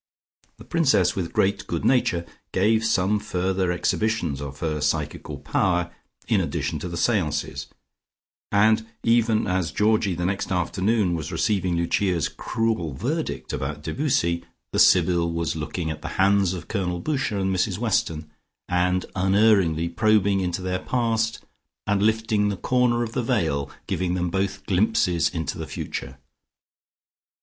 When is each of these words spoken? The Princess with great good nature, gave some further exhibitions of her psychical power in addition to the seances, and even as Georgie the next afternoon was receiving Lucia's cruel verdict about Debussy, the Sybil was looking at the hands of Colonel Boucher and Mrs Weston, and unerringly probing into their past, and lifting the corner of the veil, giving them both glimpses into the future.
The 0.57 0.65
Princess 0.65 1.15
with 1.15 1.31
great 1.31 1.67
good 1.67 1.85
nature, 1.85 2.25
gave 2.51 2.83
some 2.83 3.19
further 3.19 3.71
exhibitions 3.71 4.41
of 4.41 4.59
her 4.59 4.81
psychical 4.81 5.37
power 5.37 5.91
in 6.27 6.41
addition 6.41 6.79
to 6.79 6.89
the 6.89 6.97
seances, 6.97 7.67
and 8.51 8.87
even 9.03 9.45
as 9.45 9.71
Georgie 9.71 10.15
the 10.15 10.25
next 10.25 10.51
afternoon 10.51 11.13
was 11.13 11.31
receiving 11.31 11.75
Lucia's 11.75 12.29
cruel 12.29 12.93
verdict 12.93 13.53
about 13.53 13.83
Debussy, 13.83 14.43
the 14.73 14.79
Sybil 14.79 15.31
was 15.31 15.55
looking 15.55 15.91
at 15.91 16.01
the 16.01 16.07
hands 16.17 16.55
of 16.55 16.67
Colonel 16.67 16.99
Boucher 16.99 17.37
and 17.37 17.55
Mrs 17.55 17.77
Weston, 17.77 18.27
and 18.67 19.05
unerringly 19.15 19.87
probing 19.87 20.39
into 20.39 20.63
their 20.63 20.79
past, 20.79 21.45
and 21.85 22.01
lifting 22.01 22.49
the 22.49 22.57
corner 22.57 23.03
of 23.03 23.11
the 23.11 23.21
veil, 23.21 23.69
giving 23.85 24.15
them 24.15 24.31
both 24.31 24.65
glimpses 24.65 25.29
into 25.29 25.59
the 25.59 25.67
future. 25.67 26.17